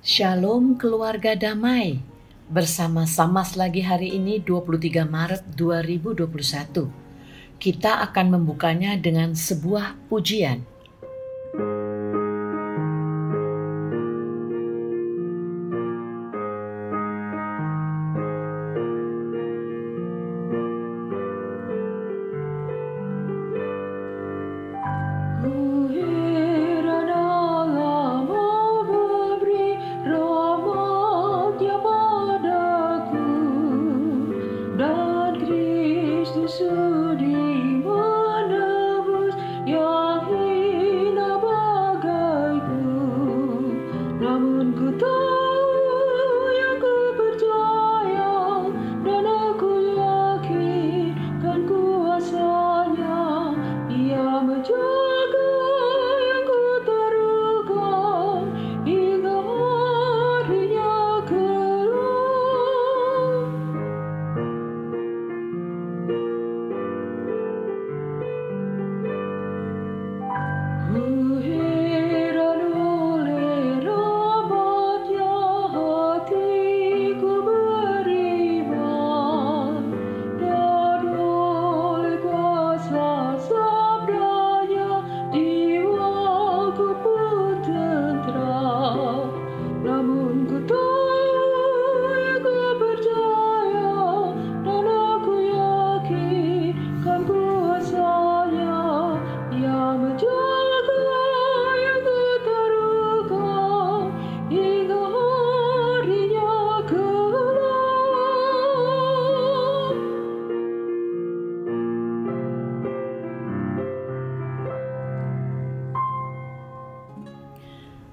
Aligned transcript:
Shalom 0.00 0.80
keluarga 0.80 1.36
damai. 1.36 2.00
Bersama-sama 2.48 3.44
lagi 3.52 3.84
hari 3.84 4.16
ini 4.16 4.40
23 4.40 5.04
Maret 5.04 5.52
2021. 5.52 6.88
Kita 7.60 8.00
akan 8.08 8.26
membukanya 8.32 8.96
dengan 8.96 9.36
sebuah 9.36 10.00
pujian. 10.08 10.64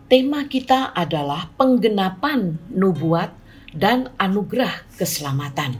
Tema 0.08 0.48
kita 0.48 0.96
adalah 0.96 1.52
penggenapan 1.60 2.56
nubuat 2.72 3.28
dan 3.76 4.08
anugerah 4.16 4.88
keselamatan. 4.96 5.76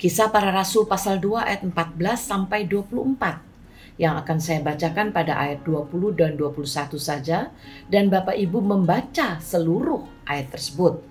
Kisah 0.00 0.32
para 0.32 0.48
Rasul 0.48 0.88
pasal 0.88 1.20
2 1.20 1.44
ayat 1.44 1.68
14 1.68 1.76
sampai 2.16 2.64
24 2.64 4.00
yang 4.00 4.16
akan 4.16 4.40
saya 4.40 4.64
bacakan 4.64 5.12
pada 5.12 5.36
ayat 5.36 5.60
20 5.68 5.92
dan 6.16 6.40
21 6.40 6.96
saja 6.96 7.52
dan 7.92 8.08
Bapak 8.08 8.32
Ibu 8.32 8.64
membaca 8.64 9.36
seluruh 9.44 10.08
ayat 10.24 10.56
tersebut. 10.56 11.04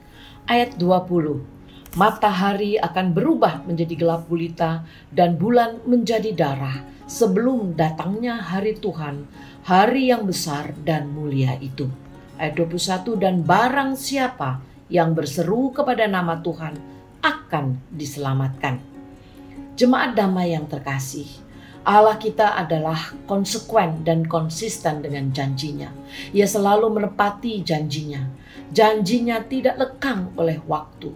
Ayat 0.49 0.73
20. 0.81 2.01
Matahari 2.01 2.81
akan 2.81 3.13
berubah 3.13 3.61
menjadi 3.69 3.93
gelap 3.93 4.25
gulita 4.25 4.89
dan 5.13 5.37
bulan 5.37 5.85
menjadi 5.85 6.33
darah 6.33 6.81
sebelum 7.05 7.77
datangnya 7.77 8.41
hari 8.41 8.73
Tuhan, 8.73 9.29
hari 9.69 10.09
yang 10.09 10.25
besar 10.25 10.73
dan 10.81 11.13
mulia 11.13 11.53
itu 11.61 12.08
ayat 12.39 12.55
21 12.55 13.19
dan 13.19 13.35
barang 13.43 13.99
siapa 13.99 14.63
yang 14.87 15.13
berseru 15.13 15.75
kepada 15.75 16.07
nama 16.07 16.39
Tuhan 16.39 16.73
akan 17.19 17.77
diselamatkan. 17.93 18.79
Jemaat 19.75 20.15
damai 20.15 20.55
yang 20.55 20.65
terkasih, 20.65 21.27
Allah 21.87 22.19
kita 22.19 22.59
adalah 22.59 23.15
konsekuen 23.23 24.03
dan 24.03 24.27
konsisten 24.27 24.99
dengan 24.99 25.31
janjinya. 25.31 25.91
Ia 26.35 26.43
selalu 26.43 26.99
menepati 26.99 27.63
janjinya. 27.63 28.27
Janjinya 28.69 29.41
tidak 29.47 29.79
lekang 29.79 30.35
oleh 30.35 30.59
waktu. 30.67 31.11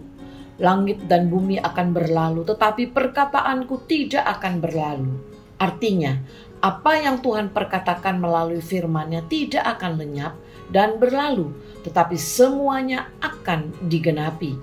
Langit 0.58 1.04
dan 1.10 1.28
bumi 1.28 1.58
akan 1.60 1.92
berlalu, 1.92 2.46
tetapi 2.46 2.94
perkataanku 2.94 3.84
tidak 3.90 4.24
akan 4.38 4.62
berlalu. 4.62 5.12
Artinya, 5.60 6.18
apa 6.64 6.96
yang 6.96 7.20
Tuhan 7.20 7.52
perkatakan 7.52 8.16
melalui 8.16 8.64
firman-Nya 8.64 9.28
tidak 9.28 9.78
akan 9.78 10.00
lenyap, 10.00 10.32
dan 10.70 10.96
berlalu, 11.00 11.52
tetapi 11.84 12.16
semuanya 12.16 13.12
akan 13.20 13.72
digenapi. 13.88 14.56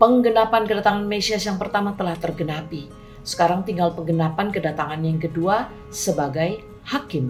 Penggenapan 0.00 0.64
kedatangan 0.64 1.04
Mesias 1.04 1.44
yang 1.44 1.60
pertama 1.60 1.92
telah 1.92 2.16
tergenapi. 2.16 2.88
Sekarang 3.20 3.68
tinggal 3.68 3.92
penggenapan 3.92 4.48
kedatangan 4.48 5.00
yang 5.04 5.20
kedua 5.20 5.68
sebagai 5.92 6.64
hakim. 6.88 7.28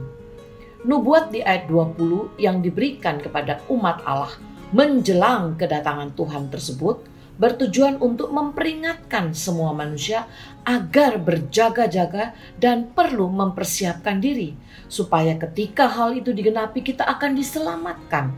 Nubuat 0.86 1.34
di 1.34 1.42
ayat 1.42 1.66
20 1.66 2.38
yang 2.38 2.62
diberikan 2.62 3.18
kepada 3.18 3.60
umat 3.68 4.00
Allah 4.06 4.32
menjelang 4.70 5.58
kedatangan 5.58 6.14
Tuhan 6.14 6.46
tersebut 6.46 7.09
bertujuan 7.40 7.96
untuk 8.04 8.28
memperingatkan 8.28 9.32
semua 9.32 9.72
manusia 9.72 10.28
agar 10.68 11.16
berjaga-jaga 11.16 12.36
dan 12.60 12.92
perlu 12.92 13.32
mempersiapkan 13.32 14.20
diri 14.20 14.52
supaya 14.92 15.40
ketika 15.40 15.88
hal 15.88 16.12
itu 16.12 16.36
digenapi 16.36 16.84
kita 16.84 17.08
akan 17.08 17.32
diselamatkan. 17.32 18.28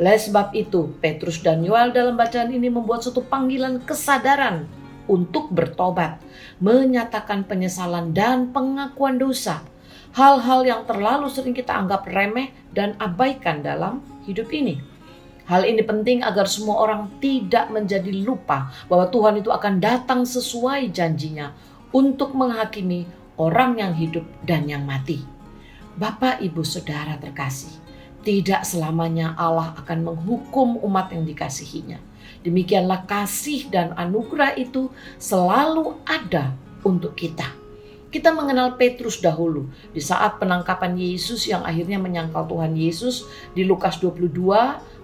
Oleh 0.00 0.16
sebab 0.16 0.56
itu, 0.56 0.96
Petrus 1.04 1.44
dan 1.44 1.60
Yoel 1.60 1.92
dalam 1.92 2.16
bacaan 2.16 2.48
ini 2.48 2.72
membuat 2.72 3.04
suatu 3.04 3.20
panggilan 3.20 3.84
kesadaran 3.84 4.64
untuk 5.04 5.52
bertobat, 5.52 6.16
menyatakan 6.56 7.44
penyesalan 7.44 8.16
dan 8.16 8.48
pengakuan 8.48 9.20
dosa. 9.20 9.60
Hal-hal 10.16 10.64
yang 10.64 10.82
terlalu 10.88 11.28
sering 11.28 11.52
kita 11.52 11.76
anggap 11.76 12.08
remeh 12.08 12.50
dan 12.72 12.96
abaikan 12.96 13.60
dalam 13.60 14.00
hidup 14.24 14.48
ini. 14.56 14.89
Hal 15.50 15.66
ini 15.66 15.82
penting 15.82 16.22
agar 16.22 16.46
semua 16.46 16.78
orang 16.78 17.10
tidak 17.18 17.74
menjadi 17.74 18.22
lupa 18.22 18.70
bahwa 18.86 19.10
Tuhan 19.10 19.42
itu 19.42 19.50
akan 19.50 19.82
datang 19.82 20.22
sesuai 20.22 20.94
janjinya 20.94 21.50
untuk 21.90 22.38
menghakimi 22.38 23.02
orang 23.34 23.82
yang 23.82 23.90
hidup 23.90 24.22
dan 24.46 24.70
yang 24.70 24.86
mati. 24.86 25.18
Bapak, 25.98 26.38
ibu, 26.38 26.62
saudara 26.62 27.18
terkasih, 27.18 27.82
tidak 28.22 28.62
selamanya 28.62 29.34
Allah 29.34 29.74
akan 29.74 30.14
menghukum 30.14 30.78
umat 30.86 31.10
yang 31.10 31.26
dikasihinya. 31.26 31.98
Demikianlah 32.46 33.10
kasih 33.10 33.66
dan 33.74 33.90
anugerah 33.98 34.54
itu 34.54 34.86
selalu 35.18 35.98
ada 36.06 36.54
untuk 36.86 37.18
kita. 37.18 37.59
Kita 38.10 38.34
mengenal 38.34 38.74
Petrus 38.74 39.22
dahulu 39.22 39.70
di 39.94 40.02
saat 40.02 40.42
penangkapan 40.42 40.98
Yesus 40.98 41.46
yang 41.46 41.62
akhirnya 41.62 41.94
menyangkal 42.02 42.42
Tuhan 42.50 42.74
Yesus 42.74 43.30
di 43.54 43.62
Lukas 43.62 44.02
22 44.02 44.34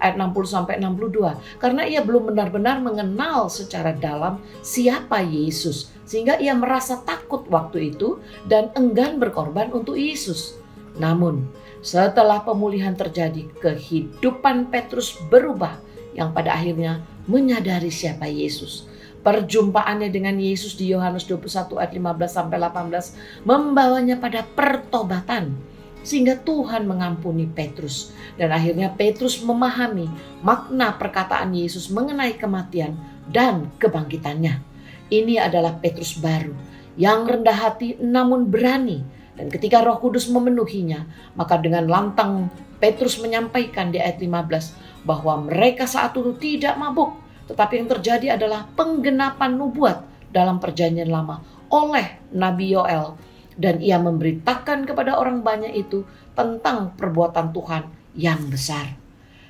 ayat 0.03 0.19
60 0.19 0.35
sampai 0.43 0.83
62 0.83 1.63
karena 1.63 1.87
ia 1.87 2.03
belum 2.03 2.35
benar-benar 2.35 2.83
mengenal 2.83 3.47
secara 3.47 3.95
dalam 3.95 4.43
siapa 4.59 5.23
Yesus 5.23 5.95
sehingga 6.03 6.35
ia 6.43 6.51
merasa 6.59 6.99
takut 7.07 7.47
waktu 7.47 7.95
itu 7.95 8.19
dan 8.51 8.75
enggan 8.75 9.23
berkorban 9.23 9.71
untuk 9.71 9.95
Yesus. 9.95 10.59
Namun, 10.99 11.47
setelah 11.87 12.43
pemulihan 12.43 12.99
terjadi, 12.99 13.47
kehidupan 13.63 14.75
Petrus 14.75 15.15
berubah 15.31 15.79
yang 16.19 16.35
pada 16.35 16.59
akhirnya 16.59 17.07
menyadari 17.31 17.95
siapa 17.95 18.27
Yesus. 18.27 18.91
Perjumpaannya 19.27 20.15
dengan 20.15 20.39
Yesus 20.39 20.79
di 20.79 20.95
Yohanes 20.95 21.27
21 21.27 21.83
ayat 21.83 21.91
15 21.91 22.31
sampai 22.31 22.63
18 22.63 23.43
membawanya 23.43 24.23
pada 24.23 24.47
pertobatan 24.47 25.59
sehingga 26.07 26.39
Tuhan 26.39 26.87
mengampuni 26.87 27.51
Petrus. 27.51 28.15
Dan 28.39 28.55
akhirnya 28.55 28.95
Petrus 28.95 29.43
memahami 29.43 30.07
makna 30.47 30.95
perkataan 30.95 31.51
Yesus 31.51 31.91
mengenai 31.91 32.39
kematian 32.39 32.95
dan 33.27 33.75
kebangkitannya. 33.83 34.63
Ini 35.11 35.43
adalah 35.43 35.75
Petrus 35.83 36.15
baru 36.23 36.55
yang 36.95 37.27
rendah 37.27 37.59
hati 37.59 37.99
namun 37.99 38.47
berani. 38.47 39.03
Dan 39.37 39.53
ketika 39.53 39.85
Roh 39.85 40.01
Kudus 40.01 40.31
memenuhinya, 40.33 41.05
maka 41.37 41.61
dengan 41.61 41.85
lantang 41.91 42.49
Petrus 42.81 43.21
menyampaikan 43.21 43.93
di 43.93 44.01
ayat 44.01 44.23
15 44.23 45.05
bahwa 45.05 45.45
mereka 45.45 45.85
saat 45.85 46.17
itu 46.17 46.33
tidak 46.41 46.81
mabuk, 46.81 47.26
tetapi 47.47 47.79
yang 47.79 47.89
terjadi 47.91 48.27
adalah 48.39 48.67
penggenapan 48.75 49.55
nubuat 49.55 49.99
dalam 50.31 50.59
perjanjian 50.59 51.11
lama 51.11 51.43
oleh 51.71 52.21
Nabi 52.35 52.75
Yoel 52.75 53.17
dan 53.57 53.81
ia 53.81 53.97
memberitakan 53.97 54.85
kepada 54.85 55.17
orang 55.17 55.41
banyak 55.41 55.73
itu 55.73 56.05
tentang 56.37 56.93
perbuatan 56.95 57.51
Tuhan 57.57 57.83
yang 58.13 58.53
besar. 58.53 58.93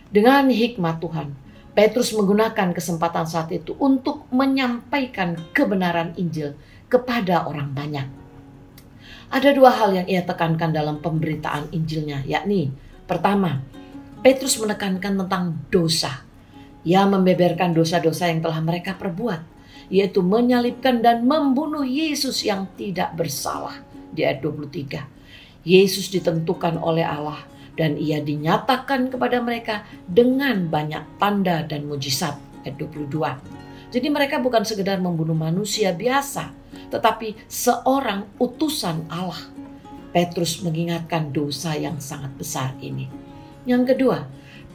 Dengan 0.06 0.46
hikmat 0.46 1.02
Tuhan, 1.02 1.34
Petrus 1.74 2.14
menggunakan 2.14 2.72
kesempatan 2.72 3.26
saat 3.26 3.52
itu 3.52 3.74
untuk 3.76 4.30
menyampaikan 4.32 5.36
kebenaran 5.50 6.14
Injil 6.16 6.54
kepada 6.86 7.44
orang 7.50 7.74
banyak. 7.74 8.06
Ada 9.26 9.50
dua 9.50 9.74
hal 9.74 9.90
yang 9.92 10.06
ia 10.06 10.22
tekankan 10.22 10.70
dalam 10.70 11.02
pemberitaan 11.02 11.74
Injilnya, 11.74 12.22
yakni 12.22 12.70
pertama, 13.10 13.58
Petrus 14.22 14.56
menekankan 14.62 15.18
tentang 15.26 15.44
dosa. 15.66 16.25
Ia 16.86 17.02
membeberkan 17.02 17.74
dosa-dosa 17.74 18.30
yang 18.30 18.46
telah 18.46 18.62
mereka 18.62 18.94
perbuat, 18.94 19.42
yaitu 19.90 20.22
menyalibkan 20.22 21.02
dan 21.02 21.26
membunuh 21.26 21.82
Yesus 21.82 22.46
yang 22.46 22.70
tidak 22.78 23.18
bersalah 23.18 23.82
di 24.14 24.22
ayat 24.22 24.38
23. 24.38 25.66
Yesus 25.66 26.14
ditentukan 26.14 26.78
oleh 26.78 27.02
Allah 27.02 27.42
dan 27.74 27.98
ia 27.98 28.22
dinyatakan 28.22 29.10
kepada 29.10 29.42
mereka 29.42 29.82
dengan 30.06 30.70
banyak 30.70 31.18
tanda 31.18 31.66
dan 31.66 31.90
mujizat 31.90 32.38
ayat 32.62 32.78
22. 32.78 33.10
Jadi 33.90 34.08
mereka 34.10 34.38
bukan 34.38 34.62
sekedar 34.62 35.02
membunuh 35.02 35.34
manusia 35.34 35.90
biasa, 35.90 36.50
tetapi 36.90 37.34
seorang 37.46 38.26
utusan 38.38 39.10
Allah. 39.10 39.42
Petrus 40.10 40.64
mengingatkan 40.64 41.28
dosa 41.28 41.76
yang 41.76 42.00
sangat 42.00 42.32
besar 42.40 42.72
ini. 42.80 43.04
Yang 43.68 43.92
kedua, 43.92 44.24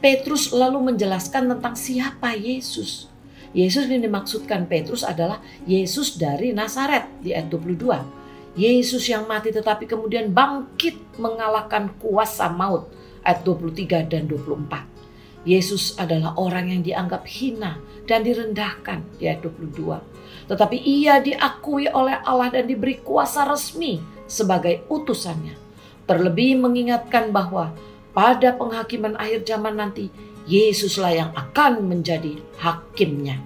Petrus 0.02 0.50
lalu 0.50 0.92
menjelaskan 0.92 1.46
tentang 1.46 1.78
siapa 1.78 2.34
Yesus. 2.34 3.06
Yesus 3.54 3.86
yang 3.86 4.02
dimaksudkan 4.02 4.66
Petrus 4.66 5.06
adalah 5.06 5.38
Yesus 5.62 6.18
dari 6.18 6.50
Nazaret 6.50 7.06
di 7.22 7.30
ayat 7.30 7.46
22. 7.46 8.58
Yesus 8.58 9.06
yang 9.06 9.30
mati 9.30 9.54
tetapi 9.54 9.86
kemudian 9.86 10.34
bangkit 10.34 10.98
mengalahkan 11.22 11.94
kuasa 12.02 12.50
maut 12.50 12.90
ayat 13.22 13.46
23 13.46 14.10
dan 14.10 14.26
24. 14.26 15.46
Yesus 15.46 15.94
adalah 15.94 16.34
orang 16.34 16.74
yang 16.74 16.82
dianggap 16.82 17.22
hina 17.22 17.78
dan 18.10 18.26
direndahkan 18.26 19.06
di 19.22 19.30
ayat 19.30 19.46
22 19.46 20.12
tetapi 20.50 20.76
ia 20.82 21.22
diakui 21.22 21.86
oleh 21.86 22.18
Allah 22.26 22.50
dan 22.50 22.66
diberi 22.66 22.98
kuasa 22.98 23.46
resmi 23.46 24.02
sebagai 24.26 24.84
utusannya. 24.90 25.54
Terlebih 26.02 26.58
mengingatkan 26.58 27.30
bahwa 27.30 27.70
pada 28.12 28.54
penghakiman 28.56 29.16
akhir 29.16 29.48
zaman 29.48 29.76
nanti 29.76 30.12
Yesuslah 30.44 31.12
yang 31.14 31.30
akan 31.32 31.86
menjadi 31.86 32.36
hakimnya. 32.58 33.38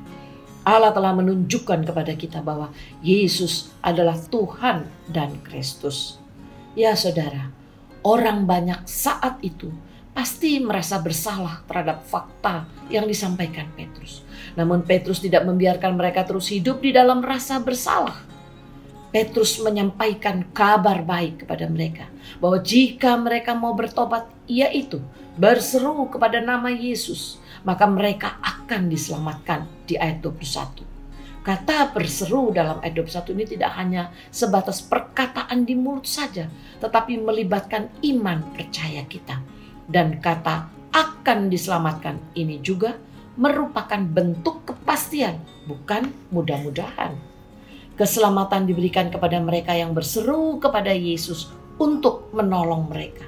Allah 0.67 0.91
telah 0.91 1.15
menunjukkan 1.15 1.87
kepada 1.87 2.13
kita 2.19 2.43
bahwa 2.43 2.75
Yesus 2.99 3.71
adalah 3.79 4.19
Tuhan 4.19 4.91
dan 5.07 5.39
Kristus. 5.47 6.19
Ya 6.75 6.99
saudara, 6.99 7.55
orang 8.03 8.51
banyak 8.51 8.83
saat 8.83 9.39
itu 9.47 9.71
pasti 10.11 10.59
merasa 10.59 10.99
bersalah 10.99 11.63
terhadap 11.71 12.03
fakta 12.03 12.67
yang 12.91 13.07
disampaikan 13.07 13.71
Petrus. 13.79 14.27
Namun 14.59 14.83
Petrus 14.83 15.23
tidak 15.23 15.47
membiarkan 15.47 15.95
mereka 15.95 16.27
terus 16.27 16.51
hidup 16.51 16.83
di 16.83 16.91
dalam 16.91 17.23
rasa 17.23 17.63
bersalah. 17.63 18.26
Petrus 19.17 19.57
menyampaikan 19.65 20.45
kabar 20.53 21.01
baik 21.01 21.49
kepada 21.49 21.65
mereka 21.73 22.05
bahwa 22.37 22.61
jika 22.61 23.17
mereka 23.17 23.57
mau 23.57 23.73
bertobat, 23.73 24.29
yaitu 24.45 25.01
berseru 25.41 26.05
kepada 26.13 26.45
nama 26.45 26.69
Yesus, 26.69 27.41
maka 27.65 27.89
mereka 27.89 28.37
akan 28.45 28.93
diselamatkan 28.93 29.65
di 29.89 29.97
ayat 29.97 30.21
21. 30.21 30.85
Kata 31.41 31.97
berseru 31.97 32.53
dalam 32.53 32.77
ayat 32.85 32.93
21 32.93 33.33
ini 33.41 33.45
tidak 33.57 33.73
hanya 33.81 34.13
sebatas 34.29 34.85
perkataan 34.85 35.65
di 35.65 35.73
mulut 35.73 36.05
saja, 36.05 36.53
tetapi 36.85 37.17
melibatkan 37.17 37.89
iman 38.05 38.45
percaya 38.53 39.01
kita 39.09 39.41
dan 39.89 40.21
kata 40.21 40.69
akan 40.93 41.49
diselamatkan 41.49 42.21
ini 42.37 42.61
juga 42.61 43.01
merupakan 43.41 43.97
bentuk 43.97 44.69
kepastian, 44.69 45.41
bukan 45.65 46.13
mudah-mudahan. 46.29 47.36
Keselamatan 47.97 48.69
diberikan 48.69 49.09
kepada 49.09 49.41
mereka 49.41 49.73
yang 49.73 49.97
berseru 49.97 50.61
kepada 50.61 50.93
Yesus 50.93 51.49
untuk 51.81 52.29
menolong 52.37 52.93
mereka. 52.93 53.25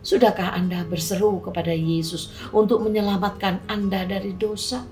Sudahkah 0.00 0.56
Anda 0.56 0.80
berseru 0.88 1.44
kepada 1.44 1.76
Yesus 1.76 2.32
untuk 2.48 2.80
menyelamatkan 2.88 3.60
Anda 3.68 4.08
dari 4.08 4.32
dosa? 4.32 4.88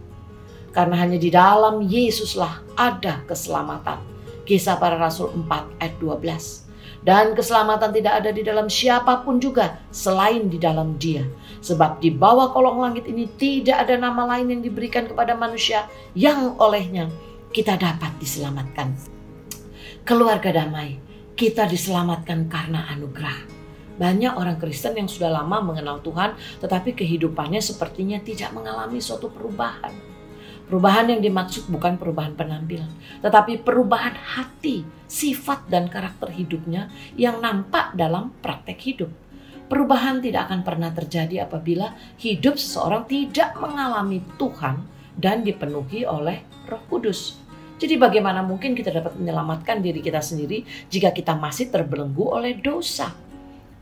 Karena 0.68 1.00
hanya 1.00 1.16
di 1.16 1.32
dalam 1.32 1.80
Yesuslah 1.80 2.60
ada 2.76 3.24
keselamatan. 3.24 4.04
Kisah 4.44 4.76
para 4.76 5.00
Rasul 5.00 5.32
4 5.32 5.80
ayat 5.80 5.96
12. 5.96 6.68
Dan 7.00 7.32
keselamatan 7.32 7.96
tidak 7.96 8.20
ada 8.20 8.30
di 8.36 8.44
dalam 8.44 8.68
siapa 8.68 9.24
pun 9.24 9.40
juga 9.40 9.80
selain 9.88 10.52
di 10.52 10.60
dalam 10.60 11.00
dia. 11.00 11.24
Sebab 11.64 12.04
di 12.04 12.12
bawah 12.12 12.52
kolong 12.52 12.84
langit 12.84 13.08
ini 13.08 13.24
tidak 13.40 13.88
ada 13.88 13.96
nama 13.96 14.28
lain 14.36 14.52
yang 14.52 14.60
diberikan 14.60 15.08
kepada 15.08 15.32
manusia 15.32 15.88
yang 16.12 16.52
olehnya 16.60 17.08
kita 17.56 17.80
dapat 17.80 18.20
diselamatkan. 18.20 18.92
Keluarga 20.04 20.52
damai, 20.52 21.00
kita 21.32 21.64
diselamatkan 21.64 22.52
karena 22.52 22.84
anugerah. 22.92 23.56
Banyak 23.96 24.36
orang 24.36 24.60
Kristen 24.60 25.00
yang 25.00 25.08
sudah 25.08 25.32
lama 25.32 25.64
mengenal 25.64 26.04
Tuhan, 26.04 26.36
tetapi 26.60 26.92
kehidupannya 26.92 27.64
sepertinya 27.64 28.20
tidak 28.20 28.52
mengalami 28.52 29.00
suatu 29.00 29.32
perubahan 29.32 30.16
Perubahan 30.66 31.14
yang 31.14 31.22
dimaksud 31.22 31.70
bukan 31.70 31.94
perubahan 31.94 32.34
penampilan, 32.34 32.90
tetapi 33.22 33.62
perubahan 33.62 34.18
hati, 34.18 34.82
sifat, 35.06 35.70
dan 35.70 35.86
karakter 35.86 36.34
hidupnya 36.34 36.90
yang 37.14 37.38
nampak 37.38 37.94
dalam 37.94 38.34
praktek 38.42 38.74
hidup. 38.82 39.10
Perubahan 39.70 40.18
tidak 40.18 40.50
akan 40.50 40.66
pernah 40.66 40.90
terjadi 40.90 41.46
apabila 41.46 41.94
hidup 42.18 42.58
seseorang 42.58 43.06
tidak 43.06 43.54
mengalami 43.62 44.18
Tuhan 44.42 44.82
dan 45.14 45.46
dipenuhi 45.46 46.02
oleh 46.02 46.42
Roh 46.66 46.82
Kudus. 46.90 47.45
Jadi, 47.76 48.00
bagaimana 48.00 48.40
mungkin 48.40 48.72
kita 48.72 48.88
dapat 48.88 49.20
menyelamatkan 49.20 49.84
diri 49.84 50.00
kita 50.00 50.24
sendiri 50.24 50.64
jika 50.88 51.12
kita 51.12 51.36
masih 51.36 51.68
terbelenggu 51.68 52.24
oleh 52.24 52.56
dosa? 52.56 53.12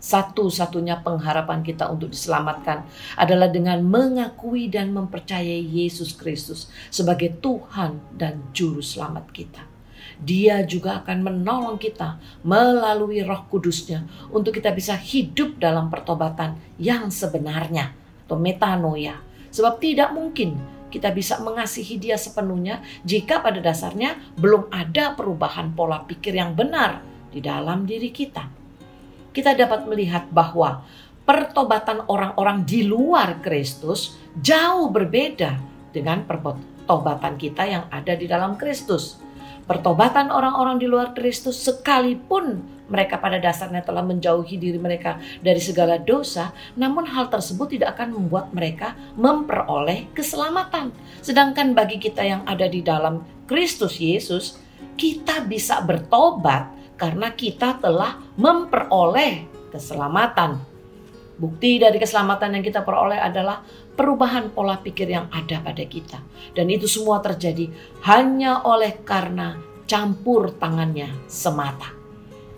Satu-satunya 0.04 1.00
pengharapan 1.00 1.64
kita 1.64 1.88
untuk 1.88 2.12
diselamatkan 2.12 2.84
adalah 3.16 3.48
dengan 3.48 3.80
mengakui 3.80 4.68
dan 4.68 4.92
mempercayai 4.92 5.64
Yesus 5.64 6.12
Kristus 6.12 6.68
sebagai 6.92 7.40
Tuhan 7.40 8.12
dan 8.12 8.52
Juru 8.52 8.84
Selamat 8.84 9.32
kita. 9.32 9.64
Dia 10.20 10.60
juga 10.68 11.00
akan 11.00 11.24
menolong 11.24 11.80
kita 11.80 12.20
melalui 12.44 13.24
roh 13.24 13.48
kudusnya 13.48 14.04
untuk 14.28 14.52
kita 14.52 14.76
bisa 14.76 14.92
hidup 14.92 15.56
dalam 15.56 15.88
pertobatan 15.88 16.60
yang 16.76 17.08
sebenarnya 17.08 17.96
atau 18.28 18.36
metanoia. 18.36 19.16
Sebab 19.48 19.80
tidak 19.80 20.12
mungkin 20.12 20.60
kita 20.94 21.10
bisa 21.10 21.42
mengasihi 21.42 21.98
dia 21.98 22.14
sepenuhnya 22.14 22.78
jika 23.02 23.42
pada 23.42 23.58
dasarnya 23.58 24.14
belum 24.38 24.70
ada 24.70 25.18
perubahan 25.18 25.74
pola 25.74 26.06
pikir 26.06 26.38
yang 26.38 26.54
benar 26.54 27.02
di 27.34 27.42
dalam 27.42 27.82
diri 27.82 28.14
kita 28.14 28.46
kita 29.34 29.58
dapat 29.58 29.90
melihat 29.90 30.30
bahwa 30.30 30.86
pertobatan 31.26 32.06
orang-orang 32.06 32.62
di 32.62 32.86
luar 32.86 33.42
Kristus 33.42 34.14
jauh 34.38 34.92
berbeda 34.94 35.58
dengan 35.90 36.22
pertobatan 36.22 37.34
kita 37.34 37.66
yang 37.66 37.84
ada 37.90 38.14
di 38.14 38.30
dalam 38.30 38.54
Kristus. 38.54 39.23
Pertobatan 39.64 40.28
orang-orang 40.28 40.76
di 40.76 40.84
luar 40.84 41.16
Kristus 41.16 41.64
sekalipun 41.64 42.60
mereka 42.84 43.16
pada 43.16 43.40
dasarnya 43.40 43.80
telah 43.80 44.04
menjauhi 44.04 44.60
diri 44.60 44.76
mereka 44.76 45.16
dari 45.40 45.56
segala 45.56 45.96
dosa, 45.96 46.52
namun 46.76 47.08
hal 47.08 47.32
tersebut 47.32 47.72
tidak 47.72 47.96
akan 47.96 48.12
membuat 48.12 48.52
mereka 48.52 48.92
memperoleh 49.16 50.12
keselamatan. 50.12 50.92
Sedangkan 51.24 51.72
bagi 51.72 51.96
kita 51.96 52.20
yang 52.20 52.44
ada 52.44 52.68
di 52.68 52.84
dalam 52.84 53.24
Kristus 53.48 53.96
Yesus, 53.96 54.60
kita 55.00 55.48
bisa 55.48 55.80
bertobat 55.80 56.68
karena 57.00 57.32
kita 57.32 57.80
telah 57.80 58.20
memperoleh 58.36 59.48
keselamatan. 59.72 60.73
Bukti 61.34 61.82
dari 61.82 61.98
keselamatan 61.98 62.58
yang 62.58 62.64
kita 62.64 62.86
peroleh 62.86 63.18
adalah 63.18 63.66
perubahan 63.98 64.54
pola 64.54 64.78
pikir 64.78 65.10
yang 65.10 65.26
ada 65.34 65.58
pada 65.58 65.82
kita. 65.82 66.22
Dan 66.54 66.70
itu 66.70 66.86
semua 66.86 67.18
terjadi 67.18 67.66
hanya 68.06 68.62
oleh 68.62 69.02
karena 69.02 69.58
campur 69.90 70.54
tangannya 70.54 71.10
semata. 71.26 71.90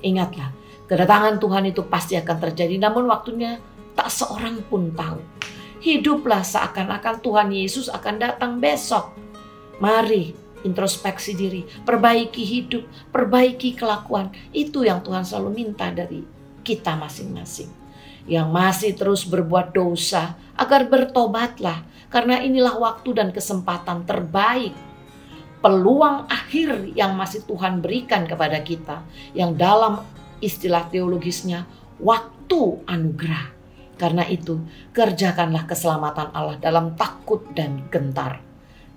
Ingatlah, 0.05 0.53
kedatangan 0.85 1.41
Tuhan 1.41 1.65
itu 1.73 1.89
pasti 1.89 2.21
akan 2.21 2.37
terjadi 2.37 2.77
namun 2.77 3.09
waktunya 3.09 3.57
tak 3.97 4.13
seorang 4.13 4.61
pun 4.69 4.93
tahu. 4.93 5.25
Hiduplah 5.81 6.45
seakan-akan 6.45 7.25
Tuhan 7.25 7.49
Yesus 7.53 7.89
akan 7.89 8.15
datang 8.21 8.61
besok. 8.61 9.17
Mari 9.81 10.47
introspeksi 10.67 11.33
diri, 11.39 11.63
perbaiki 11.65 12.43
hidup, 12.43 12.85
perbaiki 13.15 13.79
kelakuan. 13.79 14.35
Itu 14.51 14.83
yang 14.83 15.01
Tuhan 15.07 15.23
selalu 15.23 15.51
minta 15.55 15.89
dari 15.95 16.27
kita 16.67 16.99
masing-masing. 16.99 17.86
Yang 18.27 18.51
masih 18.51 18.95
terus 18.95 19.27
berbuat 19.27 19.75
dosa 19.77 20.35
agar 20.59 20.89
bertobatlah 20.91 21.87
karena 22.11 22.43
inilah 22.43 22.79
waktu 22.79 23.15
dan 23.15 23.31
kesempatan 23.31 24.07
terbaik 24.07 24.75
peluang 25.67 26.31
akhir 26.31 26.95
yang 26.95 27.19
masih 27.19 27.43
Tuhan 27.43 27.83
berikan 27.83 28.23
kepada 28.23 28.63
kita 28.63 29.03
yang 29.35 29.59
dalam 29.59 30.05
istilah 30.39 30.87
teologisnya 30.93 31.67
waktu 31.99 32.87
anugerah. 32.87 33.51
Karena 33.97 34.29
itu 34.29 34.61
kerjakanlah 34.93 35.65
keselamatan 35.65 36.29
Allah 36.37 36.61
dalam 36.61 36.93
takut 36.95 37.43
dan 37.57 37.89
gentar. 37.89 38.45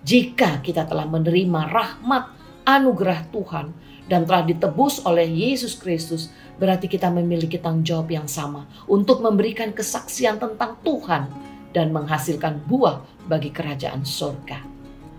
Jika 0.03 0.59
kita 0.59 0.83
telah 0.83 1.07
menerima 1.07 1.71
rahmat 1.71 2.23
anugerah 2.67 3.31
Tuhan 3.31 3.71
dan 4.11 4.27
telah 4.27 4.43
ditebus 4.43 5.07
oleh 5.07 5.25
Yesus 5.25 5.79
Kristus, 5.79 6.29
berarti 6.59 6.91
kita 6.91 7.07
memiliki 7.07 7.57
tanggung 7.57 7.87
jawab 7.87 8.11
yang 8.11 8.27
sama 8.27 8.67
untuk 8.85 9.23
memberikan 9.23 9.71
kesaksian 9.71 10.37
tentang 10.37 10.75
Tuhan 10.83 11.31
dan 11.71 11.95
menghasilkan 11.95 12.67
buah 12.67 13.01
bagi 13.25 13.49
kerajaan 13.49 14.03
surga. 14.03 14.59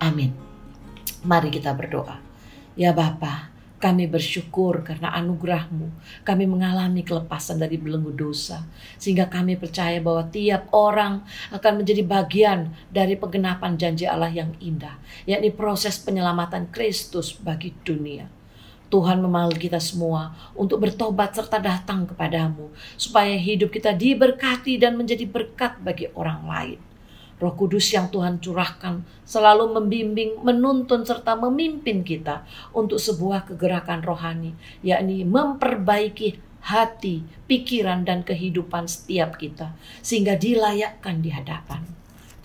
Amin. 0.05 0.31
Mari 1.25 1.49
kita 1.49 1.73
berdoa. 1.73 2.21
Ya 2.77 2.93
Bapa, 2.97 3.51
kami 3.81 4.05
bersyukur 4.05 4.85
karena 4.85 5.09
anugerahmu. 5.17 5.89
Kami 6.21 6.45
mengalami 6.45 7.01
kelepasan 7.01 7.57
dari 7.57 7.81
belenggu 7.81 8.13
dosa. 8.13 8.61
Sehingga 9.01 9.29
kami 9.29 9.57
percaya 9.57 9.97
bahwa 10.05 10.29
tiap 10.29 10.69
orang 10.77 11.25
akan 11.49 11.81
menjadi 11.81 12.05
bagian 12.05 12.73
dari 12.93 13.17
penggenapan 13.17 13.81
janji 13.81 14.05
Allah 14.05 14.29
yang 14.29 14.53
indah. 14.61 15.01
Yakni 15.25 15.49
proses 15.53 15.97
penyelamatan 15.97 16.69
Kristus 16.69 17.33
bagi 17.33 17.73
dunia. 17.81 18.40
Tuhan 18.91 19.23
memanggil 19.23 19.71
kita 19.71 19.79
semua 19.79 20.35
untuk 20.53 20.83
bertobat 20.83 21.31
serta 21.33 21.63
datang 21.63 22.11
kepadamu. 22.11 22.75
Supaya 22.99 23.39
hidup 23.39 23.71
kita 23.71 23.95
diberkati 23.95 24.77
dan 24.77 24.99
menjadi 24.99 25.25
berkat 25.31 25.79
bagi 25.79 26.11
orang 26.13 26.43
lain. 26.45 26.81
Roh 27.41 27.57
Kudus 27.57 27.89
yang 27.97 28.13
Tuhan 28.13 28.37
curahkan 28.37 29.01
selalu 29.25 29.73
membimbing, 29.81 30.45
menuntun 30.45 31.09
serta 31.09 31.33
memimpin 31.41 32.05
kita 32.05 32.45
untuk 32.77 33.01
sebuah 33.01 33.49
kegerakan 33.49 34.05
rohani, 34.05 34.53
yakni 34.85 35.25
memperbaiki 35.25 36.37
hati, 36.61 37.25
pikiran 37.49 38.05
dan 38.05 38.21
kehidupan 38.21 38.85
setiap 38.85 39.41
kita 39.41 39.73
sehingga 40.05 40.37
dilayakkan 40.37 41.25
di 41.25 41.33
hadapan. 41.33 41.81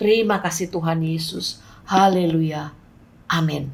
Terima 0.00 0.40
kasih 0.40 0.72
Tuhan 0.72 1.04
Yesus. 1.04 1.60
Haleluya. 1.88 2.72
Amin. 3.28 3.72